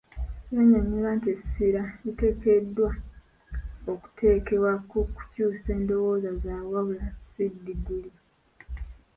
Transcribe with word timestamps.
Yannyonyola 0.53 1.09
nti 1.17 1.29
essira 1.35 1.83
liteekeddwa 2.03 2.91
okuteekebwa 3.91 4.71
ku 4.89 4.99
kukyuusa 5.15 5.69
endowooza 5.77 6.31
zaabwe 6.43 6.71
wabula 6.75 7.07
si 7.29 7.45
ddiguli.. 7.55 8.11